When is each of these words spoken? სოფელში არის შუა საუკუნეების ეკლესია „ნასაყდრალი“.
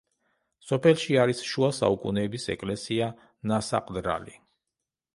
სოფელში 0.69 1.17
არის 1.25 1.43
შუა 1.51 1.69
საუკუნეების 1.81 2.49
ეკლესია 2.57 3.13
„ნასაყდრალი“. 3.53 4.39